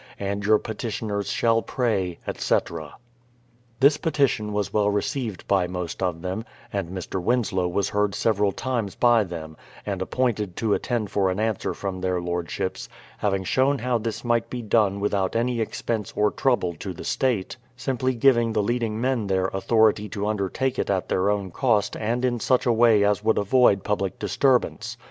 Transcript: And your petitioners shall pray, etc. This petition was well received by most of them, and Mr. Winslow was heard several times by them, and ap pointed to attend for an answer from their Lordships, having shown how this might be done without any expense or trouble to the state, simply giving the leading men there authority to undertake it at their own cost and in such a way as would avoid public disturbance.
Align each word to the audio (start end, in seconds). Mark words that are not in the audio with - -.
And 0.19 0.43
your 0.43 0.57
petitioners 0.57 1.29
shall 1.29 1.61
pray, 1.61 2.17
etc. 2.25 2.95
This 3.81 3.97
petition 3.97 4.51
was 4.51 4.73
well 4.73 4.89
received 4.89 5.47
by 5.47 5.67
most 5.67 6.01
of 6.01 6.23
them, 6.23 6.43
and 6.73 6.89
Mr. 6.89 7.21
Winslow 7.21 7.67
was 7.67 7.89
heard 7.89 8.15
several 8.15 8.51
times 8.51 8.95
by 8.95 9.23
them, 9.23 9.55
and 9.85 10.01
ap 10.01 10.09
pointed 10.09 10.55
to 10.55 10.73
attend 10.73 11.11
for 11.11 11.29
an 11.29 11.39
answer 11.39 11.75
from 11.75 12.01
their 12.01 12.19
Lordships, 12.19 12.89
having 13.19 13.43
shown 13.43 13.77
how 13.77 13.99
this 13.99 14.23
might 14.25 14.49
be 14.49 14.63
done 14.63 14.99
without 14.99 15.35
any 15.35 15.61
expense 15.61 16.11
or 16.15 16.31
trouble 16.31 16.73
to 16.77 16.93
the 16.93 17.05
state, 17.05 17.57
simply 17.77 18.15
giving 18.15 18.53
the 18.53 18.63
leading 18.63 18.99
men 18.99 19.27
there 19.27 19.51
authority 19.53 20.09
to 20.09 20.25
undertake 20.25 20.79
it 20.79 20.89
at 20.89 21.09
their 21.09 21.29
own 21.29 21.51
cost 21.51 21.95
and 21.95 22.25
in 22.25 22.39
such 22.39 22.65
a 22.65 22.73
way 22.73 23.03
as 23.03 23.23
would 23.23 23.37
avoid 23.37 23.83
public 23.83 24.17
disturbance. 24.17 24.97